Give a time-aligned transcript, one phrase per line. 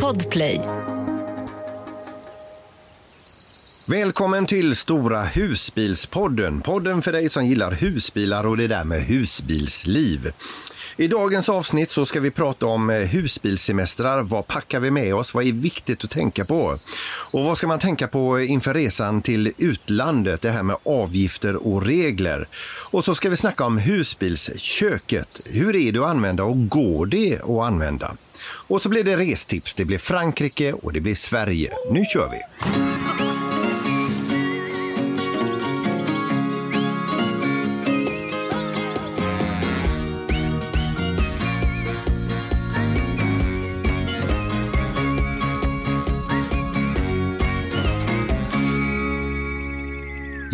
[0.00, 0.60] Podplay.
[3.86, 6.60] Välkommen till Stora husbilspodden.
[6.60, 10.32] Podden för dig som gillar husbilar och det där med husbilsliv.
[10.96, 14.18] I dagens avsnitt så ska vi prata om eh, husbilssemestrar.
[14.18, 14.22] husbilsemestrar.
[14.22, 15.34] Vad packar vi med oss?
[15.34, 16.78] Vad är viktigt att tänka på?
[17.30, 20.42] Och vad ska man tänka på eh, inför resan till utlandet?
[20.42, 22.48] Det här med avgifter och regler.
[22.90, 25.40] Och så ska vi snacka om husbilsköket.
[25.44, 28.16] Hur är det att använda och går det att använda?
[28.44, 29.74] Och så blir det restips.
[29.74, 31.70] Det blir Frankrike och det blir Sverige.
[31.90, 32.38] Nu kör vi!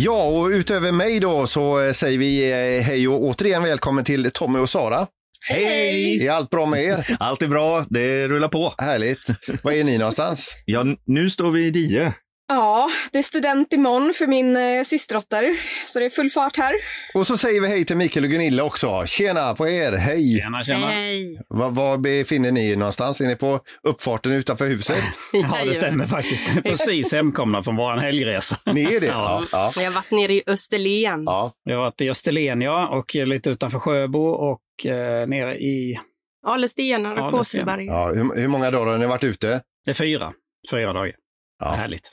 [0.01, 4.59] Ja, och utöver mig då så säger vi eh, hej och återigen välkommen till Tommy
[4.59, 5.07] och Sara.
[5.49, 6.27] Hej!
[6.27, 7.17] Är allt bra med er?
[7.21, 8.75] Allt är bra, det rullar på.
[8.79, 9.27] Härligt.
[9.63, 10.53] Var är ni någonstans?
[10.65, 12.13] Ja, nu står vi i Die.
[12.51, 16.75] Ja, det är student imorgon för min eh, systerdotter, så det är full fart här.
[17.15, 19.05] Och så säger vi hej till Mikael och Gunilla också.
[19.07, 20.39] Tjena på er, hej!
[20.39, 20.91] Tjena, tjena.
[20.91, 21.41] Hej!
[21.49, 23.21] Var, var befinner ni er någonstans?
[23.21, 24.97] Är ni på uppfarten utanför huset?
[25.33, 26.63] Ja, det stämmer faktiskt.
[26.65, 28.57] Precis hemkomna från vår helgresa.
[28.67, 29.07] Ni är det?
[29.07, 29.45] Ja.
[29.53, 29.73] ja.
[29.77, 31.23] Jag har varit nere i Österlen.
[31.27, 31.53] ja.
[31.65, 35.99] Vi har varit i Österlen, ja, och lite utanför Sjöbo och eh, nere i...
[36.47, 37.31] Alestenar och.
[37.33, 37.87] Kåseberg.
[37.87, 38.13] ja.
[38.15, 39.61] Hur, hur många dagar har ni varit ute?
[39.85, 40.33] Det är fyra.
[40.71, 41.15] Fyra dagar.
[41.61, 41.71] Ja.
[41.71, 42.11] Härligt.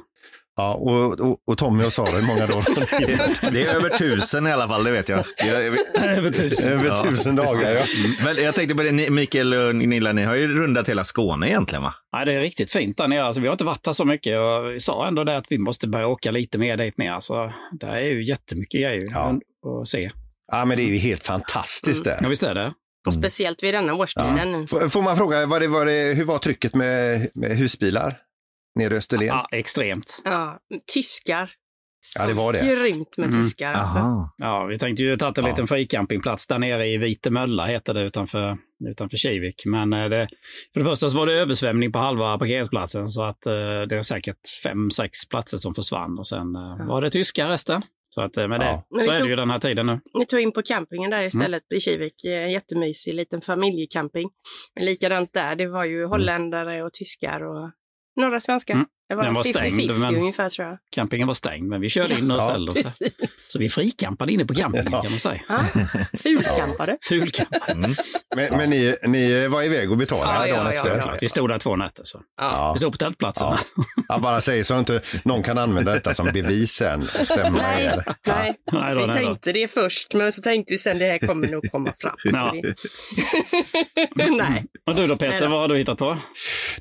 [0.57, 3.51] Ja, och, och, och Tommy och Sara, hur många dagar?
[3.51, 5.23] Det är över tusen i alla fall, det vet jag.
[5.37, 5.75] jag, jag
[6.17, 6.71] Över tusen.
[6.71, 7.05] Över Ja.
[7.09, 7.85] tusen dagar, ja.
[8.23, 11.47] men jag tänkte på det, ni- Mikael och Gunilla, ni har ju rundat hela Skåne
[11.49, 11.93] egentligen va?
[12.11, 13.23] Ja, det är riktigt fint där nere.
[13.25, 15.57] Alltså, vi har inte varit där så mycket och vi sa ändå det att vi
[15.57, 17.19] måste börja åka lite mer dit ner.
[17.19, 19.39] Så det är ju jättemycket grejer Ja.
[19.81, 20.11] att se.
[20.51, 22.19] Ja, men det är ju helt fantastiskt det.
[22.21, 22.73] Ja, visst är det?
[23.07, 24.67] Och speciellt vid denna årstiden nu.
[24.89, 28.13] Får man fråga, var det, var det, hur var trycket med, med husbilar
[28.79, 29.27] nere i Österlen?
[29.27, 30.21] Ja, extremt.
[30.23, 30.59] Ja,
[30.93, 31.51] tyskar.
[32.07, 32.59] Så Ja, det var det.
[32.75, 33.41] grymt med Mm.
[33.43, 33.71] tyskar.
[33.71, 34.29] Alltså.
[34.37, 35.47] Ja, vi tänkte ju ta en Ja.
[35.47, 38.57] liten fricampingplats där nere i Vitemölla, heter det, utanför,
[38.89, 39.63] utanför Kivik.
[39.65, 40.27] Men eh, det,
[40.73, 43.53] för det första så var det översvämning på halva parkeringsplatsen, så att eh,
[43.89, 47.81] det var säkert fem, sex platser som försvann och sen eh, var det tyska resten.
[48.09, 48.83] Så att eh, med det, Ja.
[48.89, 49.99] Men så är det ju den här tiden nu.
[50.13, 51.19] Ni tog in på campingen Mm.
[51.19, 52.23] där istället i Kivik.
[52.25, 54.29] Eh, Jättemysig liten familjecamping.
[54.75, 57.71] Men likadant där, det var ju holländare och tyskar och
[58.15, 58.73] några svenskar.
[58.73, 58.85] Mm.
[59.09, 60.77] Det var, Den var 50-50 stängd, men- ungefär tror jag.
[60.95, 62.49] Campingen var stängd, men vi körde in och Ja.
[62.49, 63.09] ställde oss där.
[63.51, 65.01] Så vi fricampade inne på campingen Ja.
[65.01, 65.41] kan man säga.
[65.47, 65.63] Ah,
[66.23, 66.97] fulcampade.
[67.07, 67.71] Fulcampade.
[67.71, 67.93] Mm.
[68.35, 70.97] Men, men ni, ni var iväg och betalade Ja, dagen ja, ja, efter?
[70.97, 71.17] ja.
[71.21, 72.03] Vi stod där två nätter.
[72.05, 72.21] Så.
[72.37, 72.71] Ja.
[72.73, 73.59] Vi stod på tältplatserna.
[73.75, 73.83] Ja.
[74.07, 77.83] Jag bara säger så inte någon kan använda detta som bevis sen och stämma Nej,
[77.85, 78.03] er.
[78.27, 78.55] nej.
[78.71, 81.47] Nej då, Vi nej tänkte det först, men så tänkte vi sen det här kommer
[81.47, 82.15] nog komma fram.
[82.17, 82.51] Så Ja.
[82.53, 82.61] vi...
[84.37, 84.65] Nej.
[84.87, 85.51] Och du då Nej Peter, då.
[85.51, 86.17] vad har du hittat på?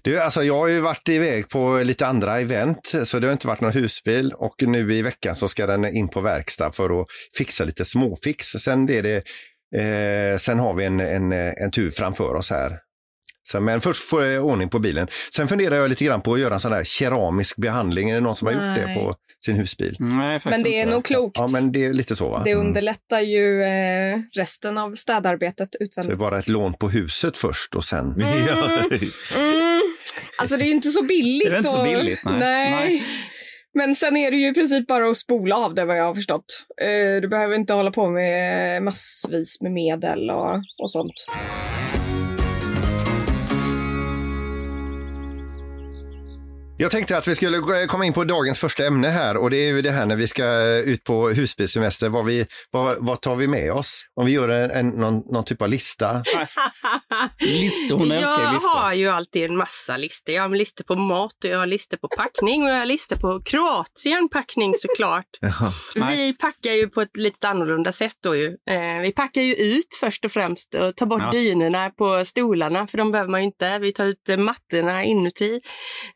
[0.03, 3.47] Du, alltså jag har ju varit iväg på lite andra event, så det har inte
[3.47, 7.07] varit någon husbil och nu i veckan så ska den in på verkstad för att
[7.37, 8.47] fixa lite småfix.
[8.47, 9.17] Sen, är det,
[9.77, 12.79] eh, sen har vi en, en, en tur framför oss här.
[13.49, 15.09] Så, men först får jag ordning på bilen.
[15.37, 18.11] Sen funderar jag lite grann på att göra en sån där keramisk behandling.
[18.11, 18.97] Är det någon som har gjort det Nej.
[18.97, 19.15] på
[19.45, 19.97] sin husbil?
[19.99, 20.95] Nej, faktiskt Men det är inte.
[20.95, 21.37] nog klokt.
[21.39, 22.43] Ja, men det är lite så va?
[22.45, 22.67] Det Mm.
[22.67, 26.19] underlättar ju eh, resten av städarbetet Så det är utvändigt.
[26.19, 28.15] bara ett lån på huset först och sen...
[28.49, 28.69] Ja.
[29.37, 29.54] Mm.
[30.41, 31.51] Alltså det är ju inte så billigt.
[31.51, 32.71] Det är inte så och- billigt, nej.
[32.71, 33.03] Nej.
[33.75, 36.15] Men sen är det ju i princip bara att spola av det vad jag har
[36.15, 36.45] förstått.
[36.83, 41.27] Eh, du behöver inte hålla på med massvis med medel och, och sånt.
[46.85, 49.75] Jag tänkte att vi skulle komma in på dagens första ämne här och det är
[49.75, 52.09] ju det här när vi ska ut på husbilsemester.
[52.09, 54.03] Vad, vi, vad, vad tar vi med oss?
[54.15, 56.09] Om vi gör en, en, någon, någon typ av lista.
[57.41, 58.71] Listor, hon älskar ju jag listor.
[58.71, 60.35] har ju alltid en massa listor.
[60.35, 63.17] Jag har listor på mat och jag har listor på packning och jag har listor
[63.17, 65.27] på Kroatien packning såklart.
[66.09, 68.47] Vi packar ju på ett lite annorlunda sätt då ju.
[68.47, 71.31] Eh, vi packar ju ut först och främst och tar bort Ja.
[71.31, 73.79] dynorna på stolarna för de behöver man ju inte.
[73.79, 75.61] Vi tar ut eh, mattorna inuti.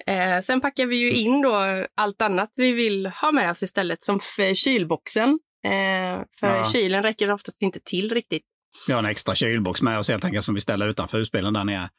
[0.07, 4.03] Eh, sen packar vi ju in då allt annat vi vill ha med oss istället
[4.03, 4.21] som
[4.55, 5.29] kylboxen.
[5.65, 6.71] Eh, för Ja.
[6.73, 8.43] kylen räcker oftast inte till riktigt.
[8.87, 11.65] Vi har en extra kylbox med oss helt enkelt som vi ställer utanför husbilen där
[11.65, 11.91] nere.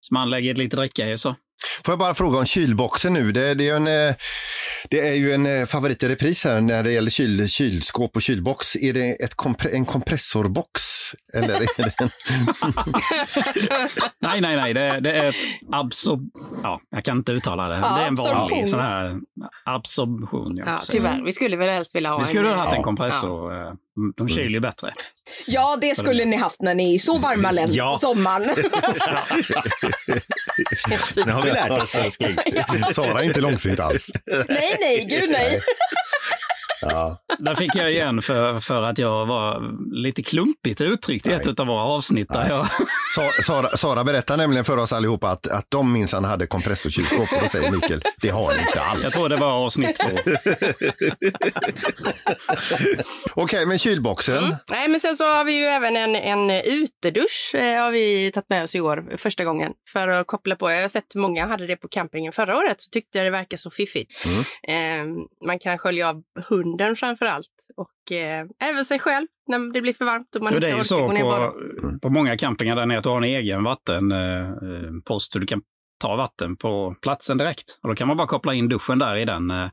[0.00, 1.36] Så man lägger lite dricka i så.
[1.84, 3.32] Får jag bara fråga om kylboxen nu?
[3.32, 4.14] Det, det, är, en, eh,
[4.90, 8.22] det är ju en eh, favorit i repris här när det gäller kyl, kylskåp och
[8.22, 8.76] kylbox.
[8.76, 10.82] Är det ett kompre, en kompressorbox?
[11.34, 12.10] Eller är det en...
[14.20, 14.74] Nej, nej, nej.
[14.74, 15.34] Det, det är ett
[15.72, 16.18] absor...
[16.62, 17.76] Ja, jag kan inte uttala det.
[17.76, 19.16] Ja, det är en vanlig sån här
[19.64, 20.64] Absorption, ja.
[20.66, 21.22] Ja, tyvärr.
[21.24, 22.54] Vi skulle väl helst vilja ha Vi skulle en...
[22.54, 22.82] ha haft en Ja.
[22.84, 23.54] kompressor.
[23.66, 23.72] eh,
[24.16, 24.94] De kyler ju bättre.
[25.46, 27.92] Ja, det skulle ni haft när ni är i så varma länder Ja.
[27.92, 28.50] på sommaren.
[31.26, 32.36] Nu har vi lärt oss älskling.
[32.92, 34.06] Sara är inte långsint alls.
[34.48, 35.60] nej, nej, gud nej.
[36.80, 37.22] Ja.
[37.38, 39.62] Där fick jag igen för, för att jag var
[40.02, 42.28] lite klumpigt uttryckt i ett av våra avsnitt.
[42.28, 42.66] Där jag,
[43.14, 47.42] Sa- Sara, Sara berättar nämligen för oss allihopa att, att de minsann hade kompressorkylskåp och
[47.42, 49.02] då säger Mikael, det har ni inte alls.
[49.02, 50.10] jag tror det var avsnitt två.
[53.34, 54.56] Okej, men kylboxen.
[54.70, 58.48] Nej, men sen så har vi ju även en, en utedusch eh, har vi tagit
[58.50, 60.70] med oss i år första gången för att koppla på.
[60.70, 63.56] Jag har sett många hade det på campingen förra året så tyckte jag det verkar
[63.56, 64.12] så fiffigt.
[64.68, 64.74] Eh,
[65.46, 66.22] man kan skölja av
[66.70, 70.52] hunden framför allt och eh, även sig själv när det blir för varmt och man
[70.54, 71.54] Jo, det inte är ju så på,
[72.02, 75.62] på många campingar där nere att du har en egen vattenpost så du kan
[76.00, 77.78] ta vatten på platsen direkt.
[77.82, 79.50] Och då kan man bara koppla in duschen där i den.
[79.50, 79.68] eh,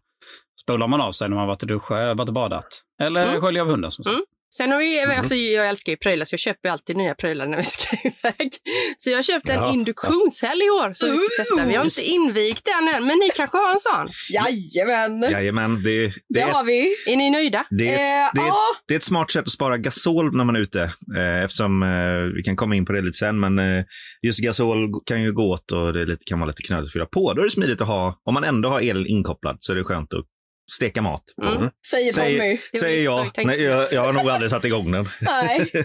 [0.62, 2.68] Spolar man av sig när man varit och duschat, varit och badat.
[3.02, 3.42] Eller Mm.
[3.42, 4.14] skölja av hunden som sagt.
[4.14, 4.26] Mm.
[4.58, 7.58] Sen har vi, alltså jag älskar ju prylar så jag köper alltid nya prylar när
[7.58, 8.52] vi ska iväg.
[8.98, 9.74] Så jag har köpt en Ja.
[9.74, 11.68] induktionshäll i år som vi ska testa.
[11.70, 14.10] Vi har inte invigt den än, men ni kanske har en sån?
[14.30, 16.96] Jajamän, Jajamän, det, det, det är, har vi.
[17.08, 17.66] Är ni nöjda?
[17.70, 18.56] det, Eh, är, det, är, ja,
[18.88, 20.82] det är ett smart sätt att spara gasol när man är ute.
[21.18, 23.84] Eh, eftersom, eh, vi kan komma in på det lite sen, men eh,
[24.28, 26.94] just gasol kan ju gå åt och det är lite, kan vara lite knöligt att
[26.94, 27.34] fylla på.
[27.34, 29.84] Då är det smidigt att ha, om man ändå har el inkopplad så är det
[29.84, 30.26] skönt att
[30.72, 31.24] steka mat.
[31.42, 31.48] på.
[31.48, 31.70] Mm.
[31.88, 32.38] säger Tommy.
[32.38, 33.32] Säger, säger jag.
[33.38, 33.94] Nej, jag.
[33.94, 35.10] Jag har nog aldrig satt igång den.
[35.22, 35.72] Nej.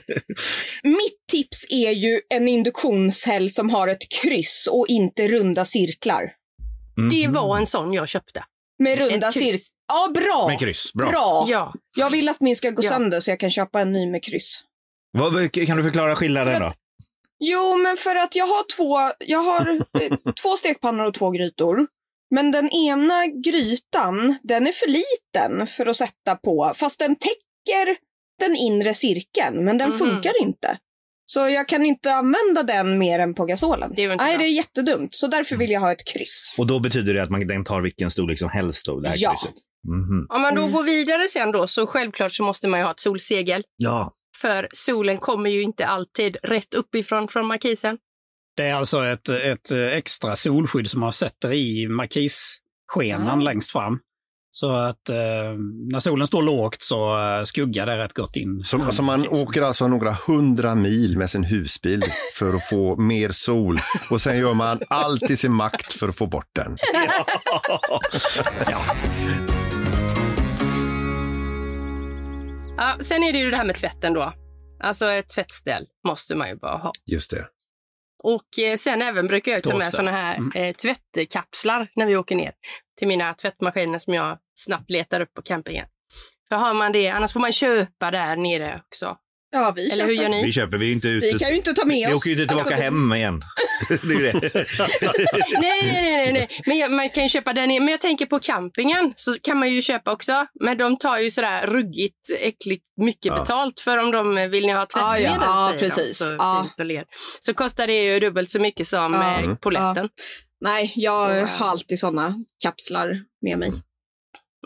[0.83, 6.33] Mitt tips är ju en induktionshäll som har ett kryss och inte runda cirklar.
[6.99, 7.09] Mm.
[7.11, 8.45] Det var en sån jag köpte.
[8.79, 9.61] Med runda cirklar.
[9.89, 10.49] Ja, bra.
[10.49, 10.93] Med kryss.
[10.93, 11.11] Bra.
[11.11, 11.47] Bra.
[11.49, 11.75] Ja.
[11.97, 12.91] Jag vill att min ska gå Ja.
[12.91, 14.63] sönder så jag kan köpa en ny med kryss.
[15.13, 16.73] Vad, kan du förklara skillnaden För då?
[17.39, 21.87] Jo, men för att jag har två, jag har eh, två stekpannor och två grytor.
[22.31, 27.97] Men den ena grytan, den är för liten för att sätta på, fast den täcker
[28.41, 29.99] den inre cirkeln, men den Mhm.
[29.99, 30.79] funkar inte.
[31.27, 33.93] Så jag kan inte använda den mer än på gasolen.
[33.97, 34.27] Det är Nej, bra.
[34.39, 35.15] det är jättedumt.
[35.15, 36.55] Så därför vill jag ha ett kryss.
[36.59, 39.17] Och då betyder det att man, den tar vilken storlek som helst då, det här
[39.19, 39.31] Ja.
[39.31, 39.55] krysset?
[39.89, 40.27] Mhm.
[40.29, 40.73] Om man då Mm.
[40.75, 43.63] går vidare sen då så självklart så måste man ju ha ett solsegel.
[43.77, 44.13] Ja.
[44.41, 47.99] För solen kommer ju inte alltid rätt uppifrån från markisen.
[48.61, 53.45] Det är alltså ett, ett extra solskydd som man sätter i markisskenan Ah.
[53.45, 53.99] längst fram.
[54.51, 55.17] Så att eh,
[55.93, 58.65] när solen står lågt så eh, skuggar det rätt gott in.
[58.65, 62.03] Så, under så man åker alltså några hundra mil med sin husbil
[62.39, 63.79] för att få mer sol
[64.11, 66.77] och sen gör man allt i sin makt för att få bort den.
[68.71, 68.83] ja.
[72.77, 74.33] Ja, sen är det ju det här med tvätten då.
[74.83, 76.93] Alltså ett tvättställ måste man ju bara ha.
[77.07, 77.47] Just det.
[78.23, 80.53] Och eh, sen även brukar jag ta med såna här Mm.
[80.55, 82.53] eh, tvättkapslar när vi åker ner
[82.99, 85.87] till mina tvättmaskiner som jag snabbt letar upp på campingen.
[86.49, 89.17] För har man det, annars får man köpa där nere också.
[89.53, 90.53] Ja, vi Eller hur gör Vi ni?
[90.53, 91.27] köper, vi är inte ute.
[91.33, 92.21] Vi kan ju inte ta med Vi oss...
[92.21, 93.43] åker ju inte tillbaka Alltså, hem igen.
[93.89, 94.41] det är det.
[95.61, 96.49] nej, nej, nej, nej.
[96.67, 97.67] Men jag, man kan ju köpa nere.
[97.67, 100.47] Men jag tänker på campingen så kan man ju köpa också.
[100.61, 103.39] Men de tar ju sådär ruggigt, äckligt mycket Ja.
[103.41, 105.23] betalt för om de vill ni ha tvättmedel.
[105.25, 106.19] Ja, ja, säger precis.
[106.19, 106.85] De, så, Ja.
[106.85, 107.05] ler.
[107.41, 109.21] så kostar det ju dubbelt så mycket som Ja.
[109.39, 109.57] eh, Mm.
[109.57, 110.09] poletten.
[110.61, 113.69] Nej, jag Så- har alltid såna kapslar med mig.
[113.69, 113.81] Mm.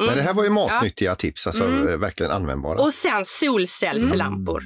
[0.06, 1.88] Men det här var ju matnyttiga tips, alltså Mm.
[1.88, 2.78] eh, verkligen användbara.
[2.82, 4.62] Och sen solcellslampor.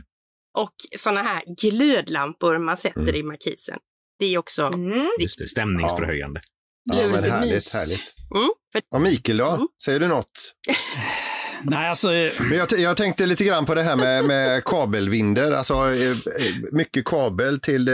[0.62, 3.14] Och såna här glödlampor man sätter Mm.
[3.16, 3.78] i markisen.
[4.18, 4.70] Det är också...
[4.74, 5.08] Mm.
[5.20, 6.40] Just det, stämningsförhöjande.
[6.84, 7.74] ja, blir men härligt, mys.
[7.74, 8.02] härligt.
[8.34, 9.46] Mm, för, Och Mikael då?
[9.50, 9.68] Mm.
[9.84, 10.54] Säger du något?
[11.62, 15.52] Nej, alltså, eh, Men jag, jag tänkte lite grann på det här med, med kabelvinder,
[15.52, 17.84] alltså eh, eh, mycket kabel till,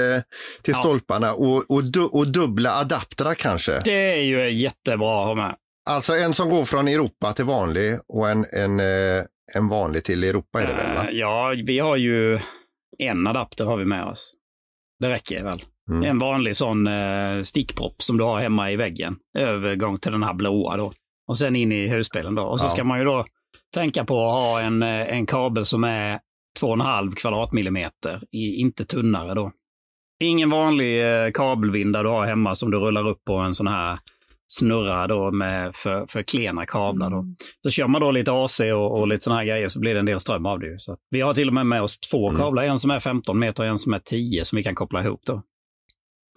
[0.62, 0.80] till Ja.
[0.80, 3.80] stolparna och, och, du, och dubbla adaptrar kanske.
[3.84, 5.56] det är ju jättebra att ha med.
[5.90, 9.24] Alltså en som går från Europa till vanlig och en, en, eh,
[9.54, 10.94] en vanlig till Europa är det väl?
[10.94, 11.04] Va?
[11.08, 12.40] Eh, Ja, vi har ju
[12.98, 14.32] en adapter har vi med oss.
[15.00, 15.62] Det räcker väl.
[15.90, 16.02] Mm.
[16.10, 19.16] En vanlig sån eh, stickpropp som du har hemma i väggen.
[19.38, 20.92] Övergång till den här blåa då.
[21.28, 22.42] Och sen in i husbilen då.
[22.42, 22.70] Och så Ja.
[22.70, 23.24] ska man ju då
[23.74, 26.20] tänka på att ha en, en kabel som är
[26.60, 29.52] 2,5 kvadratmillimeter, i, inte tunnare då.
[30.22, 31.02] Ingen vanlig
[31.34, 33.98] kabelvinda du har hemma som du rullar upp på en sån här
[34.46, 37.24] snurra då med för, för klena kablar då.
[37.62, 40.00] Så kör man då lite AC och, och lite såna här grejer så blir det
[40.00, 40.66] en del ström av det.
[40.66, 40.78] ju.
[40.78, 42.40] Så vi har till och med med oss två Mm.
[42.40, 45.02] kablar, en som är 15 meter och en som är 10 som vi kan koppla
[45.04, 45.42] ihop då.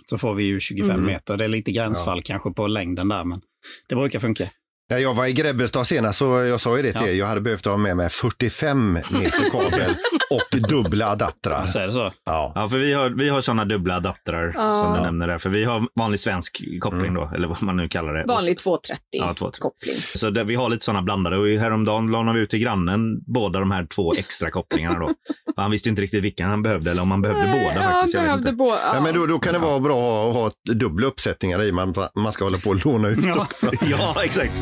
[0.09, 1.05] Så får vi ju 25 Mm.
[1.05, 1.37] meter.
[1.37, 3.41] Det är lite gränsfall kanske på längden där, men
[3.89, 4.49] det brukar funka.
[4.89, 7.07] När jag var i Grebbestad senast så jag sa ju det till Ja.
[7.07, 9.95] er, jag hade behövt ha med mig 45 meter kabel
[10.29, 11.65] och dubbla adaptrar.
[11.65, 12.11] Så är det så.
[12.25, 12.51] Ja.
[12.55, 14.83] Ja, för vi har, vi har sådana dubbla adaptrar Ja.
[14.83, 15.37] som du nämner där.
[15.37, 18.23] För vi har vanlig svensk koppling då, eller vad man nu kallar det.
[18.27, 19.59] Vanlig 230 Ja, 230.
[19.61, 19.95] koppling.
[20.15, 23.59] Så där, vi har lite sådana blandade och häromdagen lånade vi ut till grannen båda
[23.59, 25.07] de här två extra kopplingarna då.
[25.55, 28.13] För han visste inte riktigt vilken han behövde eller om han behövde båda ja, faktiskt.
[28.13, 28.57] Jag vet behövde inte.
[28.57, 28.79] båda.
[28.93, 32.31] Ja, men då, då kan det vara bra att ha dubbla uppsättningar i, man, man
[32.31, 33.41] ska hålla på och låna ut Ja.
[33.41, 33.71] också.
[33.91, 34.61] ja, exakt.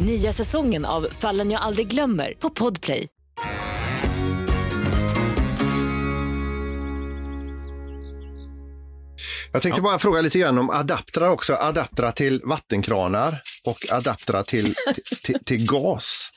[0.00, 3.08] Nya säsongen av Fallen jag aldrig glömmer på Podplay.
[9.52, 11.54] Jag tänkte bara fråga lite grann om adaptrar också.
[11.54, 14.74] Adaptrar till vattenkranar och adaptrar till,
[15.24, 16.30] till, till gas.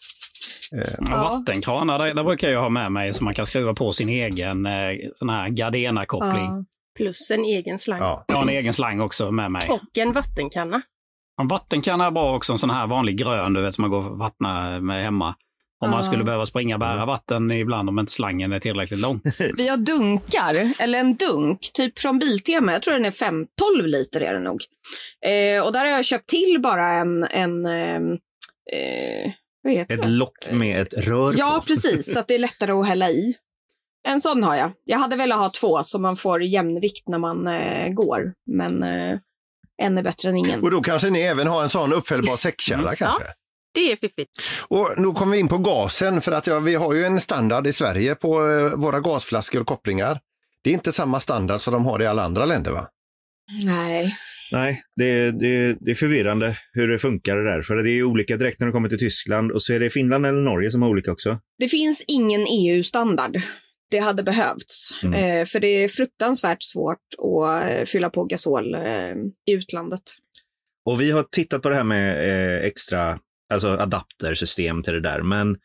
[0.99, 1.17] Ja.
[1.17, 4.65] Vattenkranar, där, där brukar jag ha med mig så man kan skruva på sin egen
[4.65, 4.71] eh,
[5.15, 6.45] sån här Gardena-koppling.
[6.45, 6.65] Ja.
[6.97, 7.99] Plus en egen slang.
[7.99, 8.25] Ja.
[8.27, 9.69] Jag har en egen slang också med mig.
[9.69, 10.81] Och en vattenkanna.
[11.41, 14.09] En vattenkanna är bra också, en sån här vanlig grön du vet som man går
[14.11, 15.35] och vattnar med hemma.
[15.79, 19.21] Om man skulle behöva springa och bära vatten ibland om inte slangen är tillräckligt lång.
[19.57, 22.71] Vi har dunkar, eller en dunk, typ från Biltema.
[22.71, 24.61] Jag tror den är 5, 12 liter är den nog.
[25.25, 28.11] Eh, och där har jag köpt till bara en, en ehm,
[28.73, 29.31] eh,
[29.63, 30.07] vad heter Ett det?
[30.07, 31.67] lock med ett rör Ja, på.
[31.67, 33.35] precis, så att det är lättare att hälla i.
[34.07, 34.71] En sån har jag.
[34.83, 38.33] Jag hade velat ha två så man får jämnvikt när man eh, går.
[38.51, 39.17] Men eh,
[39.77, 40.63] en är bättre än ingen.
[40.63, 42.95] Och då kanske ni även har en sån uppfällbar säckkärra Mm.
[42.95, 43.23] kanske?
[43.73, 44.31] Det är fiffigt.
[44.67, 47.67] Och nu kommer vi in på gasen för att ja, vi har ju en standard
[47.67, 50.19] i Sverige på eh, våra gasflaskor och kopplingar.
[50.63, 52.87] Det är inte samma standard som de har i alla andra länder va?
[53.65, 54.15] Nej.
[54.51, 57.61] Nej, det, det, det är förvirrande hur det funkar det där.
[57.61, 60.25] För det är olika direkt när det kommer till Tyskland och så är det Finland
[60.25, 61.39] eller Norge som har olika också.
[61.59, 63.41] Det finns ingen EU-standard.
[63.91, 64.89] Det hade behövts.
[65.03, 65.13] Mm.
[65.13, 69.11] Eh, för det är fruktansvärt svårt att eh, fylla på gasol eh,
[69.49, 70.01] i utlandet.
[70.85, 73.19] Och vi har tittat på det här med eh, extra
[73.53, 75.57] alltså adaptersystem till det där, men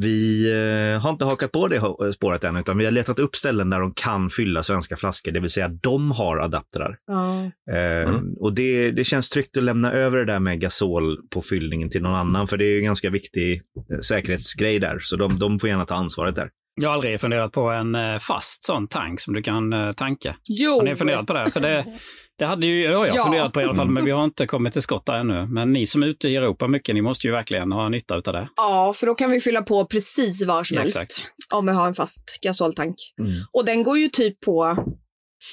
[0.00, 1.80] vi eh, har inte hakat på det
[2.14, 5.40] spåret än, utan vi har letat upp ställen där de kan fylla svenska flaskor, det
[5.40, 6.98] vill säga de har adaptrar.
[7.06, 7.44] Ja.
[7.74, 8.34] Eh, Mm.
[8.40, 12.02] Och det, det känns tryggt att lämna över det där med gasol på fyllningen till
[12.02, 13.62] någon annan, för det är ju en ganska viktig
[14.02, 16.50] säkerhetsgrej där, så de, de får gärna ta ansvaret där.
[16.80, 20.36] Jag har aldrig funderat på en eh, fast sån tank som du kan eh, tanka.
[20.44, 20.70] Jo.
[20.72, 21.50] Har ni funderat på det?
[21.50, 21.84] För det,
[22.38, 23.22] det hade ju det har jag Ja.
[23.24, 25.46] funderat på i alla fall, men vi har inte kommit till skott där ännu.
[25.46, 28.22] Men ni som är ute i Europa mycket, ni måste ju verkligen ha nytta av
[28.22, 28.48] det.
[28.56, 30.96] Ja, för då kan vi fylla på precis var som Ja, helst.
[30.96, 31.30] exakt.
[31.52, 32.96] Om vi har en fast gasoltank.
[33.20, 33.32] Mm.
[33.52, 34.76] Och den går ju typ på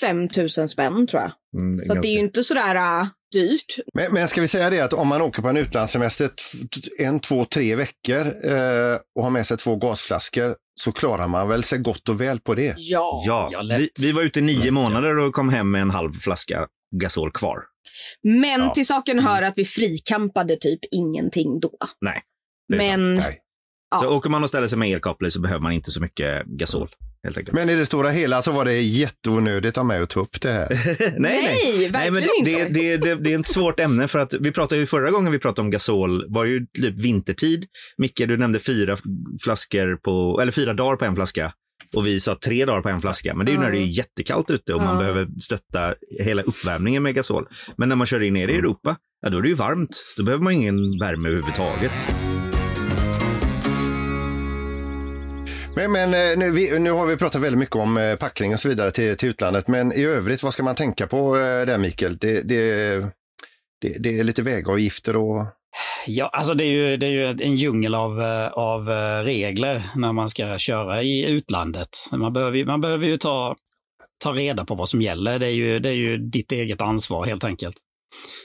[0.01, 1.31] 5 000 spänn tror jag.
[1.61, 3.79] Mm, Så det är ju inte sådär äh, dyrt.
[3.93, 6.29] Men, men ska vi säga det att om man åker på en utlandssemester
[6.99, 11.63] en, två, tre veckor eh, och har med sig två gasflaskor så klarar man väl
[11.63, 12.75] sig gott och väl på det.
[12.77, 13.23] Ja.
[13.25, 16.13] Ja, Ja, vi, vi var ute nio Lätt, månader och kom hem med en halv
[16.13, 16.67] flaska
[17.01, 17.59] gasol kvar.
[18.23, 18.73] Men Ja.
[18.73, 21.71] till saken hör att vi frikampade typ ingenting då.
[22.01, 22.21] Nej,
[22.67, 23.37] det är Men Nej.
[23.91, 23.99] Ja.
[24.01, 26.89] Så åker man och ställer sig med elkoppel så behöver man inte så mycket gasol.
[27.23, 27.55] Helt enkelt.
[27.55, 30.51] Men i det stora hela så var det jätteonödigt av mig att ta upp det
[30.51, 30.67] här.
[31.19, 31.89] nej, nej.
[31.89, 32.51] verkligen men inte.
[32.51, 35.31] det, det, det, det är ett svårt ämne för att vi pratade ju förra gången
[35.31, 37.65] vi pratade om gasol var ju typ vintertid.
[37.97, 38.97] Micke, du nämnde fyra
[39.43, 41.53] flaskor på, eller fyra dagar på en flaska.
[41.95, 43.35] Och vi sa tre dagar på en flaska.
[43.35, 47.03] Men det är ju när det är jättekallt ute och man behöver stötta hela uppvärmningen
[47.03, 47.47] med gasol.
[47.77, 50.03] Men när man kör in ner i Europa, ja då är det ju varmt.
[50.17, 51.91] Då behöver man ingen värme överhuvudtaget.
[55.87, 58.59] Men, men eh, nu, vi, nu har vi pratat väldigt mycket om eh, packning och
[58.59, 59.67] så vidare till, till utlandet.
[59.67, 62.17] Men i övrigt, vad ska man tänka på eh, där Mikael?
[62.17, 62.95] Det, det,
[63.81, 65.45] det, det är lite vägavgifter och...
[66.07, 68.21] Ja, alltså det är ju, det är ju en djungel av,
[68.53, 68.87] av
[69.25, 71.89] regler när man ska köra i utlandet.
[72.11, 73.55] Man behöver, ju- man behöver ju ta,
[74.23, 75.39] ta reda på vad som gäller.
[75.39, 77.75] Det är, ju, det är ju ditt eget ansvar helt enkelt.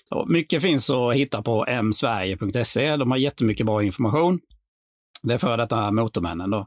[0.04, 2.96] Så mycket finns att hitta på msverige.se.
[2.96, 4.38] De har jättemycket bra information.
[5.26, 6.58] Det är före detta motormännen då.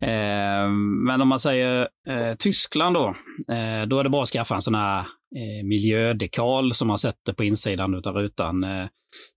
[0.00, 0.68] Eh,
[1.06, 3.06] men om man säger eh, Tyskland då,
[3.54, 4.98] eh, då är det bara att skaffa en sån här
[5.36, 8.64] eh, miljödekal som man sätter på insidan av rutan.
[8.64, 8.86] Eh,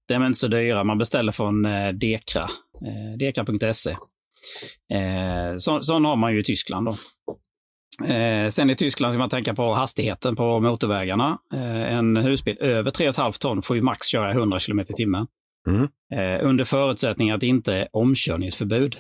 [0.08, 2.50] De är inte så dyra, man beställer från eh, Dekra,
[3.20, 3.92] dekra.se.
[4.94, 6.96] Eh, så, sån har man ju i Tyskland då.
[8.06, 11.38] Eh, sen i Tyskland ska man tänka på hastigheten på motorvägarna.
[11.54, 15.28] Eh, en husbil över 3,5 ton får ju max köra 100 km i timmen.
[15.68, 15.88] Mm.
[16.14, 18.96] Eh, under förutsättning att det inte är omkörningsförbud.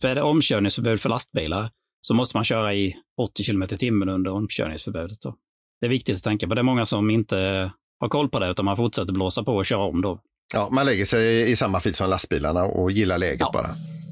[0.00, 4.08] För är det omkörningsförbud för lastbilar så måste man köra i 80 km i timmen
[4.08, 5.20] under omkörningsförbudet.
[5.20, 5.34] Då.
[5.80, 6.54] Det är viktigt att tänka på.
[6.54, 9.66] Det är många som inte har koll på det utan man fortsätter blåsa på och
[9.66, 10.20] köra om då.
[10.54, 13.50] Ja, man lägger sig i samma fil som lastbilarna och gillar läget Ja.
[13.52, 13.68] bara.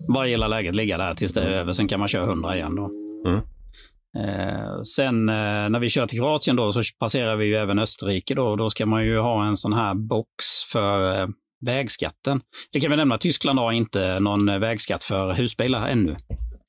[0.09, 1.73] Bara gillar läget, ligga där tills det är över.
[1.73, 2.91] Sen kan man köra 100 igen då.
[3.27, 3.41] Mm.
[4.19, 8.35] Eh, sen eh, när vi kör till Kroatien då så passerar vi ju även Österrike
[8.35, 8.57] då.
[8.57, 11.29] Då ska man ju ha en sån här box för eh,
[11.67, 12.41] vägskatten.
[12.73, 16.17] Det kan vi nämna, Tyskland har inte någon eh, vägskatt för husbilar ännu.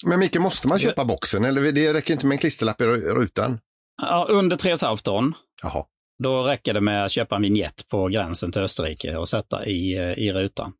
[0.06, 3.60] Men Micke, måste man köpa boxen eller det räcker inte med en klisterlapp i rutan?
[4.01, 5.84] Ja, under 3,5 ton, Jaha.
[6.24, 9.98] då räcker det med att köpa en vignett på gränsen till Österrike och sätta i,
[9.98, 10.74] eh, i rutan.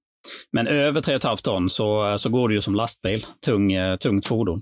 [0.52, 4.62] Men över 3,5 ton så, så går det ju som lastbil, tung, eh, tungt fordon.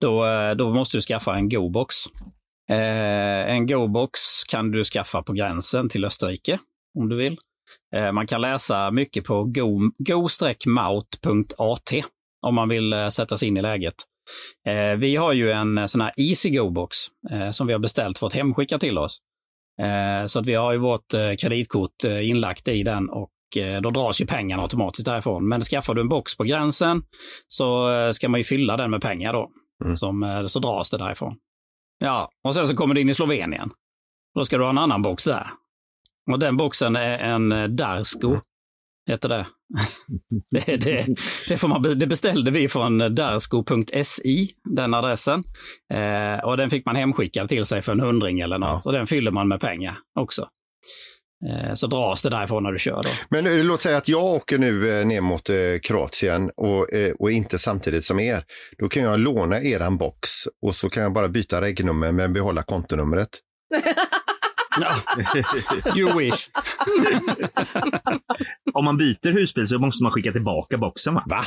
[0.00, 1.96] Då, eh, då måste du skaffa en GoBox.
[2.70, 6.58] Eh, en GoBox kan du skaffa på gränsen till Österrike
[6.98, 7.38] om du vill.
[7.94, 11.92] Eh, man kan läsa mycket på go- go-maut.at
[12.46, 13.94] om man vill eh, sätta sig in i läget.
[14.68, 16.96] Eh, vi har ju en sån här Easy Go-box
[17.52, 19.20] som vi har beställt fått hemskickat till oss.
[20.26, 23.30] Så att vi har ju vårt kreditkort inlagt i den och
[23.82, 25.48] då dras ju pengarna automatiskt därifrån.
[25.48, 27.02] Men skaffar du en box på gränsen
[27.48, 29.50] så ska man ju fylla den med pengar då.
[29.84, 29.96] Mm.
[29.96, 31.36] Som, så dras det därifrån.
[31.98, 33.70] Ja, och sen så kommer du in i Slovenien.
[34.34, 35.46] Då ska du ha en annan box där.
[36.30, 38.40] Och den boxen är en eh, Darsko,
[39.10, 39.46] heter det.
[40.50, 41.06] det, det,
[41.48, 45.44] det, får man, det beställde vi från darsko.si, den adressen.
[45.92, 48.82] Eh, och den fick man hemskickad till sig för en hundring eller något.
[48.84, 48.90] Ja.
[48.90, 50.48] Och den fyller man med pengar också.
[51.50, 53.02] Eh, så dras det därifrån när du kör.
[53.02, 53.08] Då.
[53.28, 55.50] Men eh, låt säga att jag åker nu eh, ner mot
[55.82, 56.86] Kroatien och,
[57.18, 58.44] och inte samtidigt som er.
[58.78, 60.30] Då kan jag låna eran box
[60.66, 63.28] och så kan jag bara byta regnummer men behålla kontonumret.
[65.98, 66.48] You wish.
[68.72, 71.24] Om man byter husbil så måste man skicka tillbaka boxen va?
[71.26, 71.44] Va?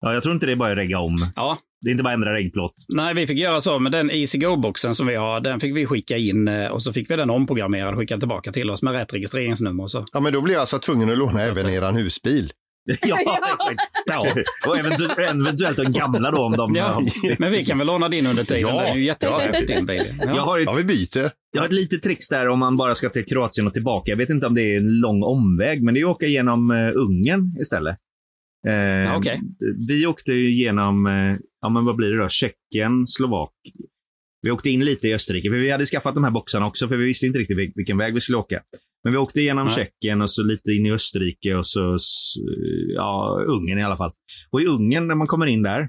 [0.00, 1.16] Ja, jag tror inte det är bara att regga om.
[1.36, 2.72] Ja, Det är inte bara att ändra reggplåt.
[2.88, 5.40] Nej, vi fick göra så med den Easy Go-boxen som vi har.
[5.40, 8.52] Den fick vi skicka in eh, och så fick vi den omprogrammerad och skickad tillbaka
[8.52, 9.82] till oss med rätt registreringsnummer.
[9.82, 10.06] Och så.
[10.12, 12.52] Ja, men då blir jag alltså tvungen att låna även eran husbil.
[13.08, 13.80] ja, exakt.
[14.06, 14.26] Ja.
[14.70, 16.72] Och eventuellt, eventuellt den gamla då om de...
[16.74, 17.00] Ja,
[17.38, 18.60] men vi kan väl låna din under tiden.
[18.60, 18.82] Ja.
[18.82, 20.02] Det är ju jättefränt din bil.
[20.18, 20.40] Jag Ja.
[20.40, 21.30] har, ett, Ja, vi byter.
[21.52, 24.10] jag har ett litet trix där om man bara ska till Kroatien och tillbaka.
[24.10, 26.70] Jag vet inte om det är en lång omväg, men det är att åka genom
[26.70, 27.96] uh, Ungern istället.
[28.68, 29.40] Eh, Ja, okej.
[29.88, 33.50] Vi åkte ju genom, eh, ja men vad blir det då, Tjeckien, Slovak.
[34.42, 36.96] Vi åkte in lite i Österrike, för vi hade skaffat de här boxarna också, för
[36.96, 38.60] vi visste inte riktigt vil- vilken väg vi skulle åka.
[39.04, 39.74] Men vi åkte igenom Nej.
[39.74, 41.96] Tjeckien och så lite in i Österrike och så,
[42.94, 44.12] ja, Ungern i alla fall.
[44.50, 45.88] Och i Ungern, när man kommer in där,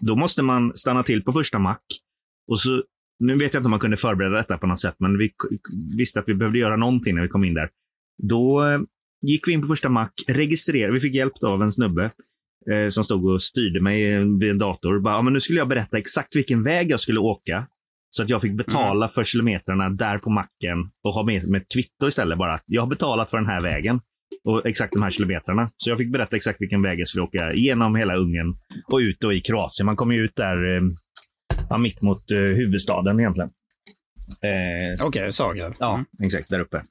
[0.00, 1.84] då måste man stanna till på första mack.
[2.48, 2.82] Och så,
[3.18, 5.30] nu vet jag inte om man kunde förbereda detta på något sätt, men vi
[5.96, 7.70] visste att vi behövde göra någonting när vi kom in där.
[8.22, 8.80] Då eh,
[9.22, 12.10] gick vi in på första mack, registrerade, vi fick hjälp av en snubbe
[12.72, 15.00] eh, som stod och styrde mig vid en dator.
[15.00, 17.66] Bara, ja, men nu skulle jag berätta exakt vilken väg jag skulle åka.
[18.14, 21.68] Så att jag fick betala för kilometrarna där på macken och ha med, med ett
[21.72, 22.60] kvitto istället bara.
[22.66, 24.00] Jag har betalat för den här vägen
[24.44, 25.70] och exakt de här kilometrarna.
[25.76, 28.54] Så jag fick berätta exakt vilken väg jag skulle åka genom hela Ungern
[28.92, 29.86] och ut då i Kroatien.
[29.86, 30.82] Man kommer ju ut där eh,
[31.70, 33.50] ja, mitt mot eh, huvudstaden egentligen.
[34.42, 35.72] Eh, Okej, Zagreb.
[35.78, 36.06] Ja, Mm.
[36.26, 36.48] exakt.
[36.48, 36.82] Där uppe.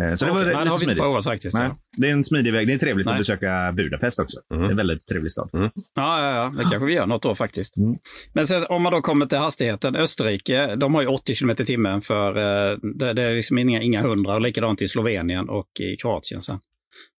[0.00, 1.02] Eh, Så det var det lite har vi inte smidigt.
[1.02, 1.58] provat faktiskt.
[1.58, 1.76] Nej, Ja.
[1.96, 2.66] det är en smidig väg.
[2.66, 3.12] Det är trevligt Nej.
[3.12, 4.36] att besöka Budapest också.
[4.54, 4.62] Mm.
[4.62, 5.48] Det är en väldigt trevlig stad.
[5.52, 7.76] Ja, ja, ja, det kanske vi gör något år faktiskt.
[7.76, 7.96] Mm.
[8.32, 11.54] Men sen, om man då kommer till hastigheten, Österrike, de har ju 80 km i
[11.54, 15.68] timmen för eh, det, det är liksom inga, inga hundra och likadant i Slovenien och
[15.80, 16.58] i Kroatien sen.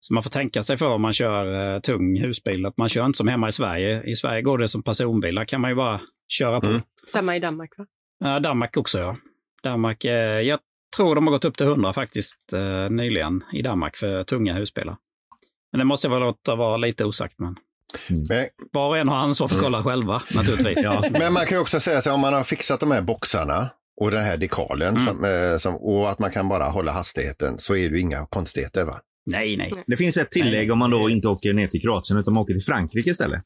[0.00, 3.06] Så man får tänka sig för om man kör eh, tung husbil, att man kör
[3.06, 4.02] inte som hemma i Sverige.
[4.02, 6.66] I Sverige går det som personbil, där kan man ju bara köra på.
[6.66, 6.82] Mm.
[7.12, 7.86] Samma i Danmark va?
[8.24, 9.16] Ja, Danmark också ja.
[9.62, 10.58] Danmark, jag
[10.96, 14.96] tror de har gått upp till 100 faktiskt eh, nyligen i Danmark för tunga husbilar.
[15.72, 17.34] Men det måste jag väl låta vara lite osagt.
[17.38, 17.56] Men
[18.28, 20.84] Men, var och en har ansvar för att kolla själva naturligtvis.
[20.84, 21.02] Ja.
[21.10, 24.10] men man kan ju också säga att om man har fixat de här boxarna och
[24.10, 25.04] den här dekalen Mm.
[25.04, 28.26] som, eh, som, och att man kan bara hålla hastigheten så är det ju inga
[28.26, 28.84] konstigheter.
[28.84, 29.00] Va?
[29.26, 29.72] Nej, nej.
[29.86, 30.70] Det finns ett tillägg Nej.
[30.70, 33.42] om man då inte åker ner till Kroatien utan man åker till Frankrike istället.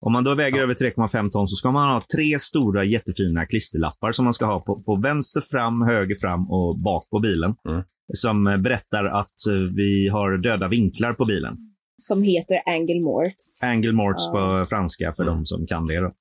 [0.00, 0.62] Om man då väger Ja.
[0.62, 4.60] över 3,5 ton så ska man ha tre stora jättefina klisterlappar som man ska ha
[4.60, 7.54] på, på vänster fram, höger fram och bak på bilen.
[7.68, 7.82] Mm.
[8.14, 11.56] Som eh, berättar att eh, vi har döda vinklar på bilen.
[12.02, 13.62] Som heter Angle Morts.
[13.64, 14.32] Angle morts Ja.
[14.60, 16.00] på franska för de som kan det.
[16.00, 16.12] Då.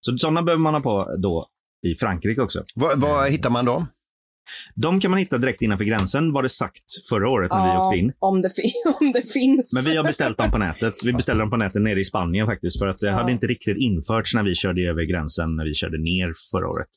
[0.00, 1.46] Så sådana behöver man ha på då
[1.86, 2.64] i Frankrike också.
[2.74, 3.86] Var, var hittar man dem?
[4.74, 7.86] De kan man hitta direkt innanför gränsen, var det sagt förra året när vi Ja,
[7.88, 8.12] åkte in.
[8.18, 8.50] om det,
[9.00, 9.74] om det finns.
[9.74, 10.94] Men vi har beställt dem på nätet.
[11.04, 12.78] Vi beställde dem på nätet nere i Spanien faktiskt.
[12.78, 13.12] För att det Ja.
[13.12, 16.88] hade inte riktigt införts när vi körde över gränsen, när vi körde ner förra året.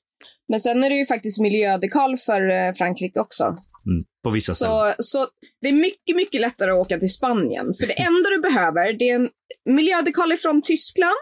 [0.50, 3.44] Men sen är det ju faktiskt miljödekal för eh, Frankrike också.
[3.44, 4.04] Mm.
[4.24, 4.74] På vissa ställen.
[4.98, 5.28] Så, så
[5.62, 7.66] det är mycket, mycket lättare att åka till Spanien.
[7.80, 9.30] För det enda du behöver det är en
[9.70, 11.16] miljödekal från Tyskland,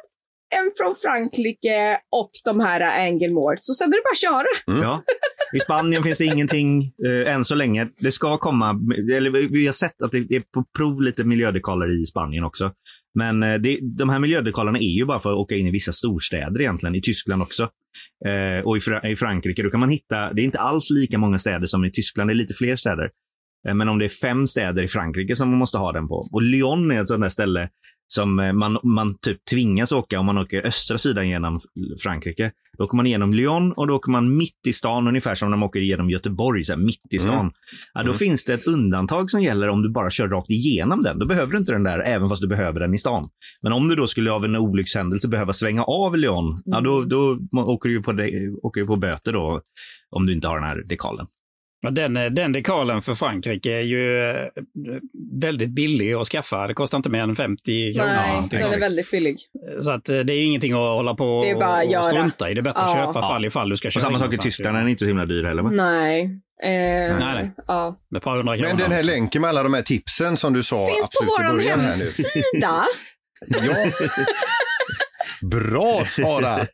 [0.56, 3.60] en från Frankrike och de här Angelmort.
[3.62, 4.74] Så sen är det bara att köra.
[4.78, 4.82] Mm.
[4.88, 5.04] Ja.
[5.56, 7.88] I Spanien finns det ingenting eh, än så länge.
[8.04, 8.70] Det ska komma,
[9.14, 12.72] eller vi- har sett att det är på prov lite miljödekaler i Spanien också.
[13.20, 15.92] Men eh, det, de här miljödekalerna är ju bara för att åka in i vissa
[15.92, 17.64] storstäder egentligen, i Tyskland också.
[18.26, 18.80] Eh, och i,
[19.12, 21.92] i Frankrike, då kan man hitta, det är inte alls lika många städer som i
[21.92, 23.10] Tyskland, det är lite fler städer.
[23.68, 26.30] Eh, men om det är fem städer i Frankrike som man måste ha den på.
[26.32, 27.70] Och Lyon är ett sånt där ställe
[28.14, 31.60] som eh, man, man typ tvingas åka om man åker östra sidan genom
[32.04, 32.52] Frankrike.
[32.78, 35.58] Då åker man igenom Lyon och då åker man mitt i stan, ungefär som när
[35.58, 37.40] man åker genom Göteborg, så här, mitt i stan.
[37.40, 37.52] Mm.
[37.94, 38.14] Ja, då Mm.
[38.14, 41.20] finns det ett undantag som gäller om du bara kör rakt igenom den.
[41.20, 43.30] Då behöver du inte den där, även fast du behöver den i stan.
[43.62, 47.38] Men om du då skulle av en olyckshändelse behöva svänga av Lyon, ja, då, då
[47.52, 48.12] må- åker du på,
[48.68, 49.62] åker du på böter då,
[50.10, 51.26] om du inte har den här dekalen.
[51.92, 54.36] Den, eh, den dekalen för Frankrike är ju eh,
[55.42, 56.68] väldigt billig att skaffa.
[56.68, 58.08] Det kostar inte mer än 50 kronor.
[58.16, 59.38] Nej, den är väldigt billig.
[59.82, 62.04] Så att eh, det är ingenting att hålla på Det är bara att och göra.
[62.04, 62.54] strunta i.
[62.54, 63.06] Det är bättre att Ja.
[63.06, 64.38] köpa fall ifall du ska Och köra samma sak i.
[64.38, 65.70] Tyskland, den är inte så himla dyr heller va?
[65.72, 66.22] Nej.
[66.64, 67.52] Eh, Nej, nej.
[67.68, 68.00] Ja.
[68.12, 68.70] Med par hundra kronor.
[68.70, 71.28] Men den här länken med alla de här tipsen som du sa Finns på i
[71.28, 72.04] vår början här nu.
[72.04, 72.76] hemsida.
[73.48, 73.76] Ja.
[75.42, 76.58] Bra Sara!